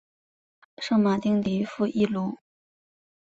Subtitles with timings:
[0.79, 2.35] 圣马丁迪富伊卢。